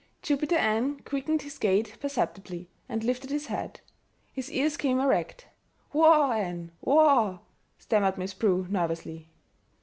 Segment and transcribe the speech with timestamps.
[0.23, 3.81] Jupiter Ann quickened his gait perceptibly, and lifted his head.
[4.33, 5.45] His ears came erect.
[5.91, 7.41] "Whoa, Ann, whoa!"
[7.77, 9.29] stammered Miss Prue nervously.